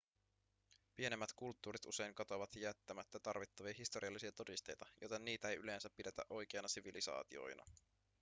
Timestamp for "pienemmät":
0.95-1.33